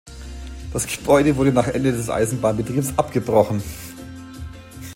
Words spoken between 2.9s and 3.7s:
abgebrochen.